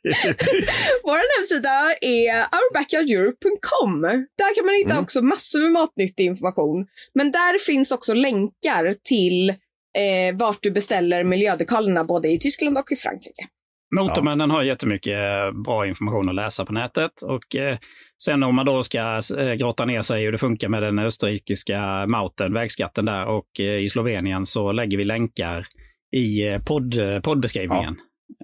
[1.03, 4.01] Vår hemsida är ourbackyardeurope.com.
[4.37, 5.03] Där kan man hitta Mm.
[5.03, 6.85] också massor med matnyttig information.
[7.13, 12.91] Men där finns också länkar till eh, vart du beställer miljödekalerna både i Tyskland och
[12.91, 13.47] i Frankrike.
[13.95, 17.21] Motormännen har jättemycket eh, bra information att läsa på nätet.
[17.21, 17.77] Och eh,
[18.23, 22.05] sen om man då ska eh, grotta ner sig hur det funkar med den österrikiska
[22.07, 25.67] mauten, vägskatten där, och eh, i Slovenien så lägger vi länkar
[26.15, 27.95] i eh, podd, eh, poddbeskrivningen.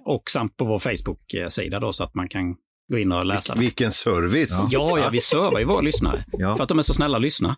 [0.04, 2.56] Och samt på vår Facebook-sida då så att man kan
[2.92, 3.60] gå in och läsa det.
[3.60, 4.68] Vilken service!
[4.70, 6.24] Ja, ja, vi servar ju våra lyssnare.
[6.32, 6.56] Ja.
[6.56, 7.56] För att de är så snälla att lyssna.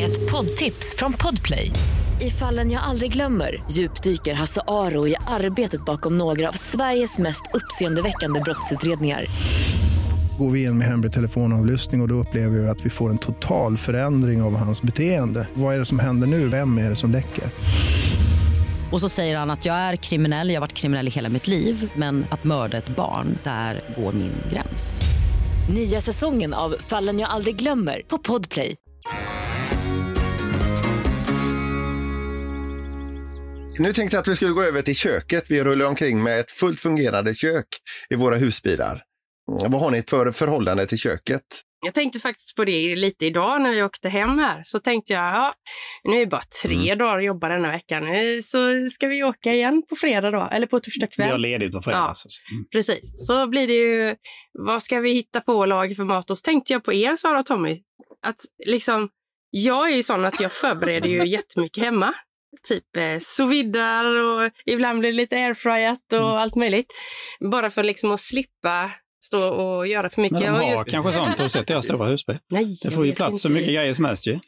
[0.00, 1.70] Ett poddtips från Podplay.
[2.20, 7.42] I fallen jag aldrig glömmer djupdyker Hasse Aro i arbetet bakom några av Sveriges mest
[7.54, 9.26] uppseendeväckande brottsutredningar.
[10.38, 13.18] Går vi in med hemlig telefonavlyssning och, och då upplever vi att vi får en
[13.18, 15.48] total förändring av hans beteende.
[15.54, 16.48] Vad är det som händer nu?
[16.48, 17.44] Vem är det som läcker?
[18.92, 21.46] Och så säger han att jag är kriminell, jag har varit kriminell i hela mitt
[21.46, 25.02] liv men att mörda ett barn, där går min gräns.
[25.74, 28.74] Nya säsongen av Fallen jag aldrig glömmer på Podplay.
[33.78, 35.44] Nu tänkte jag att vi skulle gå över till köket.
[35.48, 37.66] Vi rullar omkring med ett fullt fungerande kök
[38.10, 39.02] i våra husbilar.
[39.46, 41.42] Vad har ni för förhållande till köket?
[41.86, 44.62] Jag tänkte faktiskt på det lite idag när jag åkte hem här.
[44.66, 45.52] Så tänkte jag, ja,
[46.04, 46.98] nu är det bara tre Mm.
[46.98, 48.04] dagar att jobba denna veckan.
[48.04, 51.40] Nu så ska vi åka igen på fredag då, eller på torsdag Vi har kväll.
[51.40, 51.98] ledigt på fredag.
[51.98, 52.28] alltså.
[52.52, 52.64] Mm.
[52.72, 53.26] Precis.
[53.26, 54.16] Så blir det ju,
[54.52, 56.30] vad ska vi hitta på laga för mat?
[56.30, 57.80] Och så tänkte jag på er, Sara och Tommy.
[58.26, 59.08] Att liksom,
[59.50, 62.14] jag är ju sån att jag förbereder ju jättemycket hemma.
[62.68, 66.30] Typ eh, sous vidar och ibland blir det lite airfryat och Mm.
[66.30, 66.92] allt möjligt.
[67.50, 68.90] Bara för liksom att slippa
[69.24, 70.40] stå och göra för mycket.
[70.40, 71.38] Men de Och har just- kanske sånt.
[71.38, 72.38] Har sett deras stora husbil.
[72.50, 74.38] Nej, Det jag får ju plats så mycket grejer som helst ju.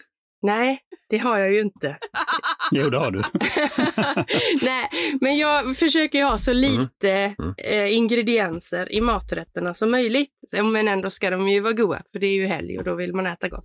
[0.43, 0.79] Nej,
[1.11, 1.97] det har jag ju inte.
[2.71, 3.23] Jo, det har du.
[4.63, 4.89] Nej,
[5.21, 7.55] men jag försöker ju ha så lite Mm.
[7.59, 10.31] Eh, ingredienser i maträtterna som möjligt.
[10.53, 13.13] Men ändå ska de ju vara goda, för det är ju helg och då vill
[13.15, 13.65] man äta gott.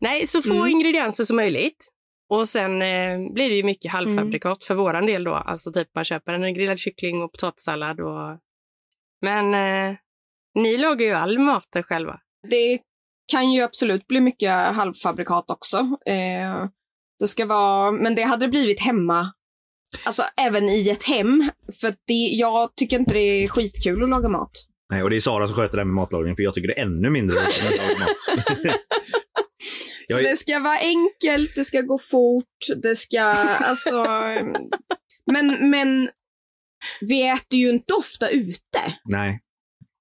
[0.00, 0.66] Nej, så få Mm.
[0.70, 1.88] ingredienser som möjligt.
[2.30, 5.34] Och sen eh, blir det ju mycket halvfabrikat för våran del då.
[5.34, 8.38] Alltså typ man köper en grillad kyckling och potatissallad och...
[9.22, 9.96] Men eh,
[10.54, 12.20] ni lagar ju all maten själva.
[12.48, 12.78] Det
[13.32, 15.76] kan ju absolut bli mycket halvfabrikat också.
[16.06, 16.64] Eh,
[17.20, 19.32] det ska vara, men det hade blivit hemma.
[20.04, 21.50] Alltså även i ett hem.
[21.80, 24.50] För det, jag tycker inte det är skitkul att laga mat.
[24.92, 26.78] Nej, och det är Sara som sköter det här med matlagning, för jag tycker det
[26.78, 28.76] är ännu mindre roligt än att laga mat.
[30.10, 33.92] Så är- det ska vara enkelt, det ska gå fort, det ska, alltså...
[35.32, 36.10] men, men
[37.00, 38.80] vi äter ju inte ofta ute.
[39.04, 39.38] Nej,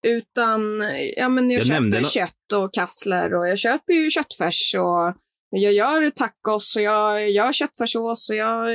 [0.08, 0.82] Utan,
[1.18, 5.14] ja men jag, Jag köper kött och kassler och jag köper ju köttfärs och
[5.50, 8.70] jag gör tacos och jag gör köttfärssås och jag,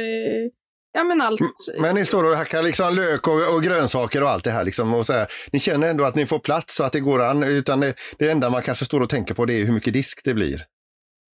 [0.93, 1.41] ja men allt.
[1.81, 4.65] Men ni står och hackar liksom lök och, och grönsaker och allt det här.
[4.65, 5.27] Liksom och så här.
[5.53, 7.43] Ni känner ändå att ni får plats så att det går an.
[7.43, 10.21] Utan det, det enda man kanske står och tänker på det är hur mycket disk
[10.25, 10.65] det blir.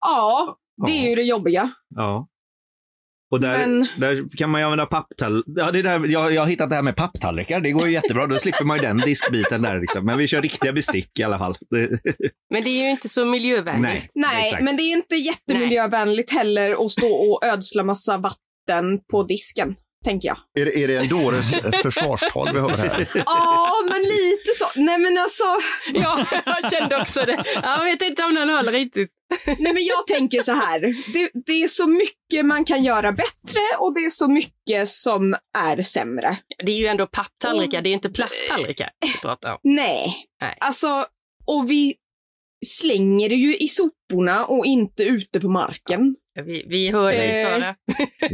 [0.00, 1.08] Ja, det är Ja.
[1.08, 1.70] ju det jobbiga.
[1.88, 2.26] ja.
[3.30, 5.44] Och där, Men- där kan man ju använda papptall.
[5.46, 7.60] Ja, det är där, jag, jag har hittat det här med papptallrikar.
[7.60, 8.26] Det går ju jättebra.
[8.26, 9.80] Då slipper man ju den diskbiten där.
[9.80, 10.04] Liksom.
[10.04, 11.54] Men vi kör riktiga bestick i alla fall.
[12.50, 13.82] Men det är ju inte så miljövänligt.
[13.82, 14.62] Nej, Nej, exakt.
[14.64, 20.28] men det är inte jättemiljövänligt heller att stå och ödsla massa vatten på disken, tänker
[20.28, 20.36] jag.
[20.58, 23.08] Är, det- är det en dåres försvarstal vi hör här?
[23.26, 24.80] Ja, men lite så.
[24.80, 25.44] Nej, men alltså.
[25.94, 27.44] Ja, jag kände också det.
[27.62, 29.10] Jag vet inte om den håller riktigt.
[29.46, 30.80] Nej, men jag tänker så här.
[31.12, 35.34] Det, det är så mycket man kan göra bättre och det är så mycket som
[35.58, 36.36] är sämre.
[36.66, 39.58] Det är ju ändå papptallrikar, det är inte plasttallrikar vi pratar om.
[39.62, 40.56] Nej, Nej.
[40.60, 40.86] alltså,
[41.46, 41.94] och vi
[42.66, 46.16] slänger det ju i soporna och inte ute på marken.
[46.46, 47.48] Vi, vi hör dig Eh.
[47.48, 47.74] Sara.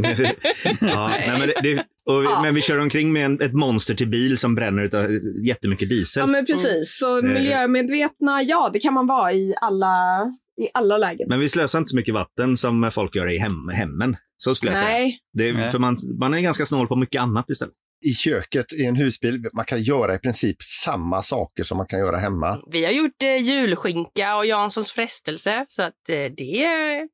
[0.80, 2.42] ja, nej, men, det, det, och vi, Ja.
[2.42, 5.10] men vi kör omkring med en, ett monster till bil som bränner utav
[5.46, 6.20] jättemycket diesel.
[6.20, 6.98] Ja, men precis.
[6.98, 7.24] Så Eh.
[7.34, 10.24] miljömedvetna, ja, det kan man vara i alla,
[10.62, 11.28] i alla lägen.
[11.28, 14.16] Men vi slösar inte så mycket vatten som folk gör i hem, hemmen.
[14.36, 14.90] Så skulle jag säga.
[14.98, 15.70] Nej, Det, Nej.
[15.70, 17.74] för man, man är ganska snål på mycket annat istället.
[18.04, 21.98] I köket i en husbil, man kan göra i princip samma saker som man kan
[21.98, 22.62] göra hemma.
[22.70, 27.04] Vi har gjort eh, julskinka och Janssons frestelse, så att eh, det eh,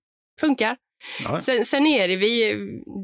[0.41, 0.77] funkar.
[1.25, 1.41] Ja.
[1.41, 2.57] Sen, sen är det, vi,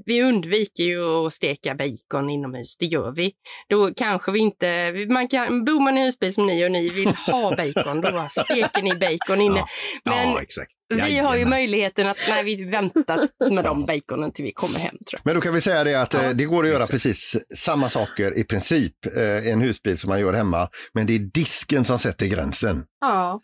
[0.06, 3.32] vi undviker ju att steka bacon inomhus, det gör vi.
[3.68, 7.08] Då kanske vi inte, man kan, bor man i husbil som ni och ni vill
[7.08, 9.58] ha bacon, då steker ni bacon inne.
[9.58, 9.66] Ja.
[10.04, 10.72] Men ja, exakt.
[10.94, 14.90] vi har ju möjligheten att, nej vi väntar med de baconen till vi kommer hem
[14.90, 15.20] tror jag.
[15.24, 18.38] Men då kan vi säga det att eh, det går att göra precis samma saker
[18.38, 20.68] i princip eh, i en husbil som man gör hemma.
[20.94, 22.84] Men det är disken som sätter gränsen.
[23.00, 23.40] ja.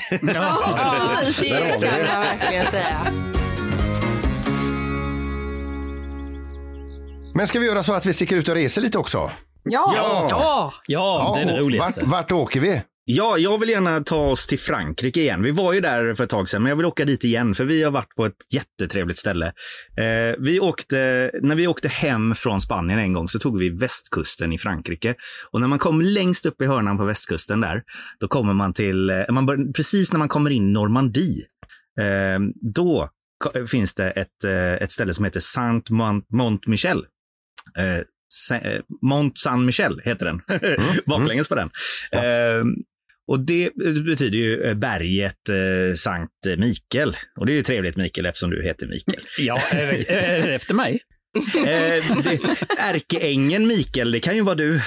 [0.22, 1.18] Ja.
[1.20, 3.41] Precis, det kan man verkligen säga.
[7.34, 9.30] Men ska vi göra så att vi sticker ut och reser lite också?
[9.64, 9.92] Ja.
[9.96, 12.00] Ja, ja, det är det roligaste.
[12.00, 12.82] Vart, vart åker vi?
[13.04, 15.42] Ja, jag vill gärna ta oss till Frankrike igen.
[15.42, 17.64] Vi var ju där för ett tag sedan, men jag vill åka dit igen för
[17.64, 19.46] vi har varit på ett jättetrevligt ställe.
[19.46, 24.52] Eh, vi åkte, när vi åkte hem från Spanien en gång så tog vi västkusten
[24.52, 25.14] i Frankrike.
[25.50, 27.82] Och när man kom längst upp i hörnan på västkusten där,
[28.20, 31.42] då kommer man till, eh, man bör, precis när man kommer in Normandie,
[32.00, 32.38] eh,
[32.74, 33.08] då
[33.70, 37.04] finns det ett, eh, ett ställe som heter Saint Mont- Mont-Michel.
[37.78, 40.40] Eh, eh, Mont Saint-Michel heter den.
[41.06, 41.70] Baklänges på den.
[42.12, 42.64] Eh,
[43.26, 43.70] och det
[44.06, 47.16] betyder ju eh, berget eh, Sankt Mikael.
[47.40, 49.22] Och det är ju trevligt Mikael eftersom du heter Mikael.
[49.38, 49.60] Ja,
[50.48, 51.00] efter mig?
[51.54, 52.38] Eh, det,
[52.78, 54.72] ärkeängeln Mikael, det kan ju vara du.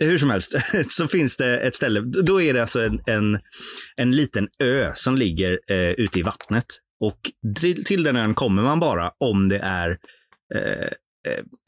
[0.00, 0.54] Hur som helst,
[0.88, 2.00] så finns det ett ställe.
[2.00, 3.38] Då är det alltså en, en,
[3.96, 6.66] en liten ö som ligger eh, ute i vattnet.
[7.00, 7.18] Och
[7.60, 9.90] till, till den ön kommer man bara om det är
[10.54, 10.88] eh,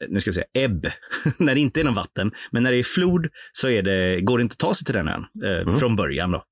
[0.09, 0.87] nu ska vi säga ebb,
[1.37, 2.31] när det inte är någon vatten.
[2.51, 4.95] Men när det är flod så är det, går det inte att ta sig till
[4.95, 6.31] den ön eh, från början.
[6.31, 6.43] Då.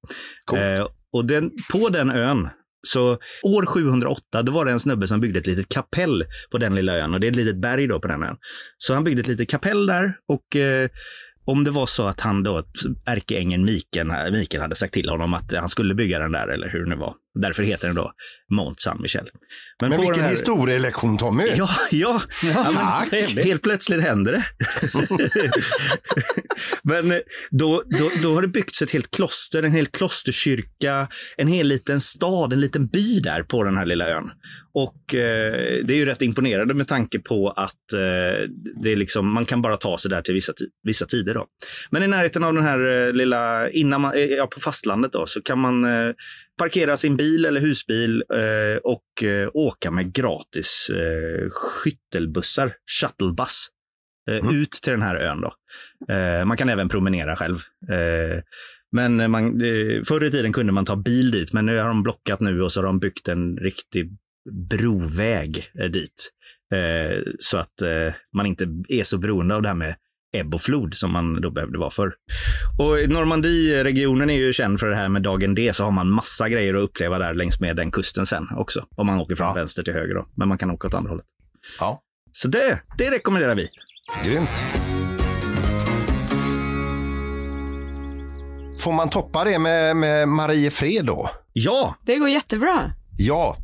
[0.45, 0.61] Coolt.
[0.61, 2.49] Eh, och den, på den ön,
[2.87, 6.75] så år 708, då var det en snubbe som byggde ett litet kapell på den
[6.75, 7.13] lilla ön.
[7.13, 8.37] Och det är ett litet berg då på den ön.
[8.77, 10.89] Så han byggde ett litet kapell där och eh,
[11.45, 12.63] om det var så att han då,
[13.05, 16.83] ärkeängeln Mikael, Mikael hade sagt till honom att han skulle bygga den där eller hur
[16.83, 17.15] det nu var.
[17.41, 18.11] Därför heter den då
[18.51, 19.29] Mont Saint Michel.
[19.81, 21.43] Men på vilken här- historielektion Tommy!
[21.55, 22.21] Ja, ja.
[22.43, 23.09] ja men tack.
[23.09, 23.45] Trevligt.
[23.45, 24.43] Helt plötsligt händer det.
[26.83, 27.17] men eh,
[27.49, 32.01] då, då, då har det byggts ett helt kloster, en hel klosterkyrka, en hel liten
[32.01, 34.31] stad, en liten by där på den här lilla ön.
[34.73, 38.49] Och eh, det är ju rätt imponerande med tanke på att eh,
[38.83, 41.33] det är liksom, man kan bara ta sig där till vissa, vissa tider.
[41.33, 41.45] Då.
[41.89, 45.25] Men i närheten av den här eh, lilla, innan man, eh, ja, på fastlandet då,
[45.25, 46.13] så kan man eh,
[46.57, 53.67] parkera sin bil eller husbil eh, och eh, åka med gratis eh, skyttelbussar, shuttlebus,
[54.29, 55.41] eh, ut till den här ön.
[55.41, 55.53] Då.
[56.13, 57.59] Eh, man kan även promenera själv.
[57.91, 58.41] Eh,
[58.91, 59.59] men man,
[60.07, 62.71] förr i tiden kunde man ta bil dit, men nu har de blockat nu och
[62.71, 64.17] så har de byggt en riktig
[64.69, 66.31] broväg dit.
[67.39, 67.73] Så att
[68.35, 69.95] man inte är så beroende av det här med
[70.33, 72.13] ebb och flod som man då behövde vara förr.
[72.79, 76.09] Och i Normandie-regionen är ju känd för det här med dagen D, så har man
[76.09, 78.85] massa grejer att uppleva där längs med den kusten sen också.
[78.95, 79.53] Om man åker från Ja.
[79.53, 80.27] vänster till höger då.
[80.35, 81.25] Men man kan åka åt andra hållet.
[81.79, 83.69] Ja, Så det, det rekommenderar vi.
[84.25, 84.49] grymt.
[88.79, 91.29] Får man toppa det med, med Mariefred då?
[91.53, 92.91] Ja, Det går jättebra.
[93.17, 93.57] Ja,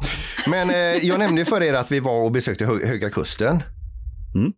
[0.50, 3.64] men eh, jag nämnde ju för er att vi var och besökte Hö Höga Kusten.
[4.36, 4.54] Mm.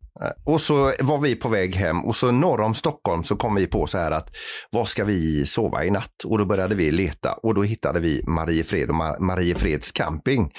[0.45, 3.67] Och så var vi på väg hem och så norr om Stockholm så kom vi
[3.67, 4.30] på så här att
[4.69, 6.24] var ska vi sova i natt?
[6.26, 10.54] Och då började vi leta och då hittade vi Mariefred och Ma Mariefreds camping.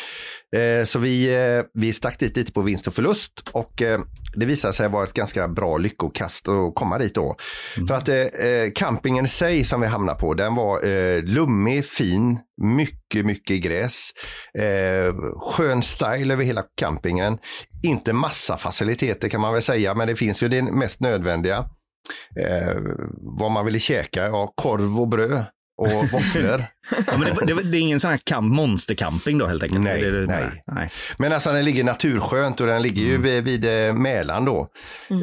[0.56, 4.00] Eh, så vi, eh, vi stack dit lite på vinst och förlust och eh,
[4.34, 7.36] det visade sig vara ett ganska bra lyckokast att komma dit då.
[7.88, 11.86] För att eh, eh, campingen i sig som vi hamnade på, den var eh, lummig,
[11.86, 14.10] fin, mycket, mycket gräs.
[15.40, 17.38] Skön style över hela campingen.
[17.82, 21.64] Inte massa faciliteter kan man väl säga, men det finns ju det mest nödvändiga.
[22.40, 22.76] Eh,
[23.38, 25.44] vad man ville käka, ja, korv och bröd
[25.78, 26.64] och våfflor.
[27.06, 29.80] Ja, men det, det, det är ingen sån här camp, monstercamping då helt enkelt?
[29.80, 30.62] Nej, det, nej.
[30.66, 30.90] nej.
[31.18, 34.68] Men alltså den ligger naturskönt och den ligger ju vid, vid eh, Mälaren då.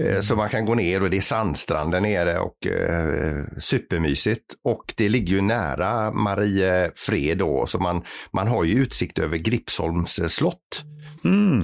[0.03, 4.45] Eh, Så man kan gå ner och det är sandstrand där nere och eh, supermysigt.
[4.63, 8.03] Och det ligger ju nära Mariefred då, så man,
[8.34, 10.84] man har ju utsikt över Gripsholms eh, slott.
[11.23, 11.62] Mm.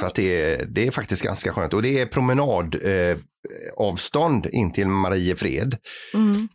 [0.00, 1.74] Så att det, är- det är faktiskt ganska skönt.
[1.74, 5.76] Och det är promenadavstånd eh, in till Mariefred.
[6.14, 6.48] Mm.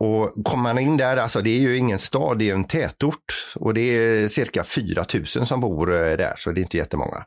[0.00, 3.46] Och kommer man in där, alltså det är ju ingen stad, det är en tätort.
[3.54, 7.24] Och det är cirka 4 000 som bor eh, där, så det är inte jättemånga.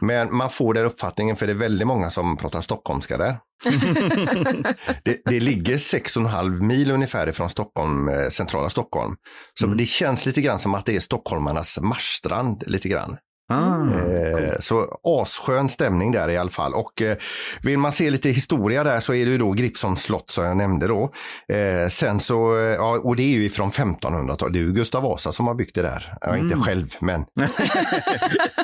[0.00, 3.36] Men man får den uppfattningen, för det är väldigt många som pratar stockholmska där.
[5.04, 9.16] det, det ligger 6,5 mil ungefär ifrån Stockholm, eh, centrala Stockholm.
[9.60, 13.16] Så det känns lite grann som att det är stockholmarnas marschstrand lite grann.
[13.50, 16.74] Ah, Eh, Så asskön stämning där i alla fall.
[16.74, 17.16] Och eh,
[17.62, 20.56] vill man se lite historia där så är det ju då Gripsholms slott som jag
[20.56, 21.12] nämnde då.
[21.54, 24.52] Eh, sen så, eh, ja, och det är ju från 1500-talet.
[24.52, 26.14] Det är ju Gustav Vasa som har byggt det där.
[26.20, 27.24] Ja, inte själv, men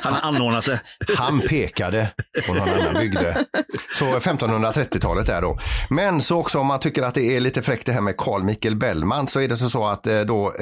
[0.03, 0.79] Han har anordnat det.
[1.17, 2.09] han pekade
[2.49, 3.45] och någon annan byggde.
[3.93, 5.57] Så 1530-talet där då.
[5.89, 8.43] Men så också om man tycker att det är lite fräckt det här med Carl
[8.43, 10.53] Michael Bellman så är det så, så att eh, då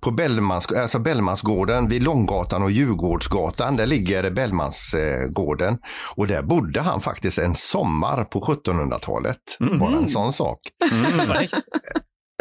[0.00, 5.78] på Bellmans, alltså Bellmansgården vid Långgatan och Djurgårdsgatan där ligger Bellmansgården.
[6.16, 9.38] Och där bodde han faktiskt en sommar på 1700-talet.
[9.80, 10.58] Bara en sån sak.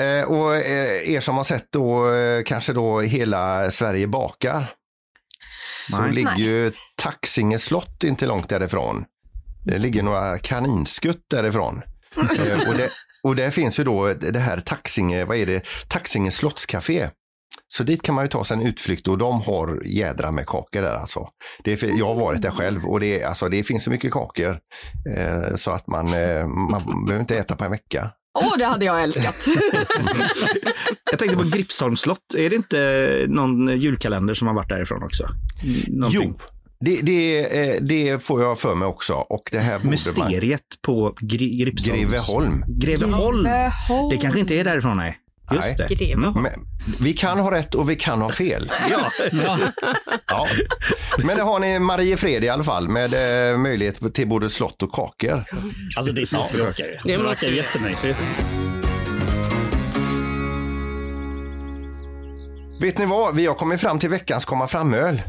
[0.02, 4.74] Eh, och eh, er som har sett då eh, kanske då hela Sverige bakar.
[5.92, 6.12] Så Nej.
[6.12, 9.06] ligger ju Taxinge slott inte långt därifrån.
[9.66, 11.82] Det ligger några kaninskutt därifrån.
[12.68, 12.90] och, det,
[13.24, 17.10] och där finns ju då det här Taxinge, vad är det, Taxinge slottscafé.
[17.78, 20.82] Så dit kan man ju ta sig en utflykt och de har jädra med kakor
[20.82, 21.28] där alltså.
[21.64, 23.90] Det är, för- jag har varit där själv och det, är, alltså, det finns så
[23.90, 24.60] mycket kakor
[25.18, 28.12] eh, så att man, eh, man behöver inte äta på en vecka.
[28.40, 29.36] Åh, det hade jag älskat.
[31.12, 32.34] Jag tänkte på Gripsholms slott.
[32.38, 35.28] Är det inte någon julkalender som har varit därifrån också?
[35.88, 36.34] Någonting.
[36.40, 36.40] Jo,
[36.80, 37.40] det, det,
[37.76, 39.14] eh, det får jag för mig också.
[39.14, 39.92] Och det här borde man...
[39.92, 42.00] Mysteriet på Gri Gripsholms...
[42.02, 42.64] Greveholm.
[42.68, 43.44] Greveholm.
[43.44, 44.10] Greveholm.
[44.10, 45.18] Det kanske inte är därifrån, nej.
[45.52, 45.88] Just Nej.
[45.90, 45.96] det.
[45.96, 46.42] Greveholm.
[46.44, 46.52] Men,
[47.02, 48.72] vi kan ha rätt och vi kan ha fel.
[48.92, 49.10] Ja.
[50.28, 50.48] Ja.
[51.24, 53.14] Men det har ni Mariefred i alla fall med
[53.52, 55.46] eh, möjlighet till både slott och kakor.
[55.98, 56.98] Alltså det måste vi åka ju.
[57.04, 58.20] Det verkar jättemysigt.
[62.82, 63.36] Vet ni vad?
[63.36, 65.22] Vi har kommit fram till veckans komma fram-öl.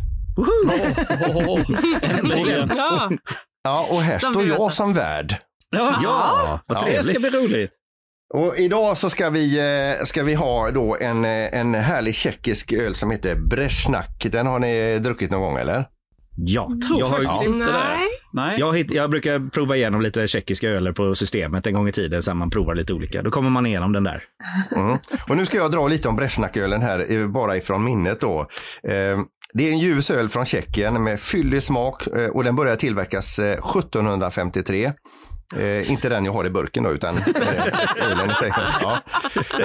[2.03, 2.71] Äntligen.
[2.77, 3.11] Ja,
[3.65, 5.37] Ja, och här Som står jag som värd.
[5.71, 7.33] Ja, Ja, vad Ja, det ska trevligt.
[7.33, 7.71] bli roligt.
[8.35, 9.59] Och idag så ska vi,
[9.99, 14.27] eh, ska vi ha då en, eh, en härlig tjeckisk öl som heter Brezhnak.
[14.33, 15.85] Den har ni druckit någon gång eller?
[16.39, 17.45] Ja, jag, har, faktiskt ja.
[17.45, 17.73] inte det.
[17.73, 18.09] Nej.
[18.33, 18.61] Nej.
[18.61, 22.23] jag, hitt- jag brukar prova igenom lite tjeckiska öler på systemet en gång i tiden,
[22.23, 23.23] sen man provar lite olika.
[23.23, 24.23] Då kommer man igenom den där.
[24.77, 24.99] Mm.
[25.29, 28.47] Och nu ska jag dra lite om Brezhnak-ölen här, eh, bara ifrån minnet då.
[29.53, 33.53] Det är en ljus öl från Tjeckien med fyllig smak och den började tillverkas eh,
[33.53, 34.93] 1753.
[35.57, 38.53] Eh, inte den jag har i burken då, utan eh, ölen i sig.
[38.83, 38.99] Ja.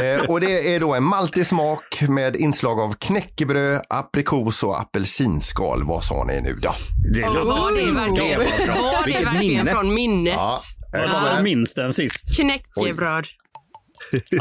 [0.02, 5.84] Eh, och det är då en maltig smak med inslag av knäckebröd, aprikos och apelsinskal.
[5.84, 6.72] Vad sa ni nu då?
[7.14, 7.34] Det Oh.
[7.48, 9.72] Var det verkligen, var det verkligen minne.
[9.72, 10.34] från minnet?
[10.34, 10.60] Ja,
[10.92, 11.44] Jag kommer var den.
[11.44, 12.36] minst den sist.
[12.38, 13.26] Knäckebröd.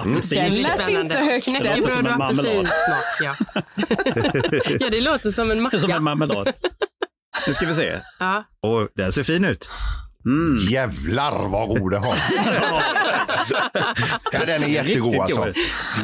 [0.00, 0.38] Apelsin.
[0.38, 1.44] Den lät inte högt.
[1.46, 2.46] Det låter som Knäckebröd en och marmelad.
[2.46, 3.34] apelsinsmak, ja.
[4.80, 5.78] ja, det låter som en macka.
[5.78, 6.52] Som en marmelad.
[7.46, 7.98] Nu ska vi se.
[8.20, 8.44] Ja.
[8.62, 9.70] Och den ser fin ut.
[10.26, 10.58] Mm.
[10.58, 12.16] Jävlar vad god den var.
[14.32, 15.44] ja, den är jättegod alltså.
[15.44, 15.54] god.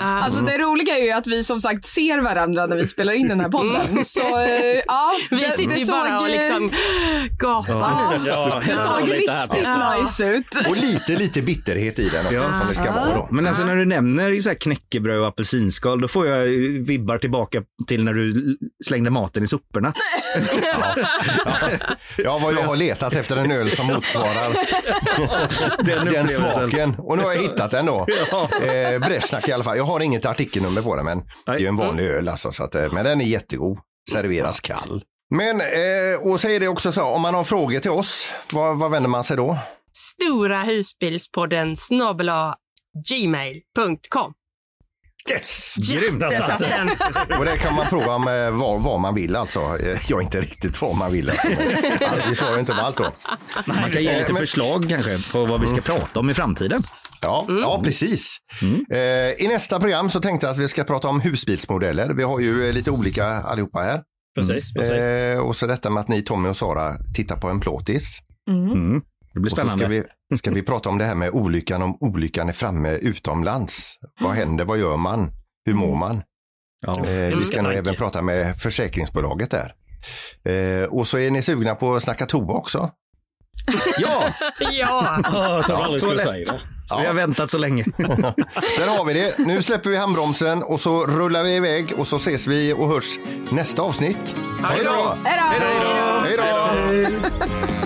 [0.00, 3.29] Alltså det roliga är ju att vi som sagt ser varandra när vi spelar in
[3.29, 4.05] den här podden.
[4.05, 6.70] Så eh, ja, Vi det, sitter det ju såg, bara och eh, liksom
[7.38, 8.29] gapar ja, nu.
[8.29, 9.96] Ja, det ja, såg riktigt Ja.
[10.00, 10.66] nice ut.
[10.68, 13.29] Och lite, lite bitterhet i den också, som det ska vara då.
[13.31, 16.46] Men alltså när du nämner så här knäckebröd och apelsinskal, då får jag
[16.87, 19.92] vibbar tillbaka till när du slängde maten i soporna.
[22.16, 26.94] Ja, vad jag har letat efter en öl som motsvarar Den den smaken.
[26.98, 28.06] Och nu har jag hittat den då.
[28.30, 28.48] Ja.
[28.66, 29.76] Eh, Brezhnak i alla fall.
[29.76, 32.52] Jag har inget artikelnummer på den, men det är ju en vanlig öl alltså.
[32.52, 33.78] Så att, eh, men den är jättegod.
[34.12, 35.02] Serveras kall.
[35.34, 38.78] Men, eh, och så är det också så, om man har frågor till oss, vad,
[38.78, 39.58] vad vänder man sig då?
[39.94, 42.30] Stora husbilspodden snabel
[43.08, 44.32] gmail.com.
[45.30, 45.74] Yes!
[45.90, 46.20] Grymt!
[46.20, 46.88] Där satt den.
[47.38, 49.60] Och det kan man fråga om eh, vad, vad man vill alltså.
[49.60, 51.30] Eh, Jag är inte riktigt vad man vill.
[51.30, 51.48] Alltså.
[52.28, 53.12] Vi svarar inte på allt då.
[53.66, 56.82] Man kan ge lite Men- förslag kanske på vad vi ska prata om i framtiden.
[57.20, 58.36] Ja, ja precis.
[58.90, 58.98] Eh,
[59.44, 62.14] I nästa program så tänkte jag att vi ska prata om husbilsmodeller.
[62.14, 64.01] Vi har ju eh, lite olika allihopa här.
[64.36, 64.90] Precis, precis.
[65.05, 68.18] Eh, och så detta med att ni, Tommy och Sara, tittar på en plåtis.
[68.51, 69.01] Mm.
[69.37, 70.05] Det blir Och så ska spännande.
[70.30, 73.95] vi, ska vi prata om det här med olyckan, om olyckan är framme utomlands.
[74.20, 75.30] Vad händer, vad gör man,
[75.64, 76.22] hur mår man?
[76.87, 77.07] Ja.
[77.07, 79.72] Eh, vi ska nog även prata med försäkringsbolaget där.
[80.53, 82.91] Eh, och så är ni sugna på att snacka toa också.
[83.99, 84.22] ja,
[84.61, 86.61] Ja, Ja, jag Ja, aldrig skulle säga det.
[86.89, 87.84] så vi har väntat så länge.
[88.78, 89.39] Där har vi det.
[89.39, 93.18] Nu släpper vi handbromsen och så rullar vi iväg och så ses vi och hörs
[93.51, 94.37] nästa avsnitt.
[94.64, 95.14] Hej då!
[96.24, 97.86] Hej då!